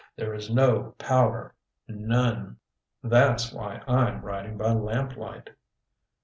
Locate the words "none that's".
1.87-3.53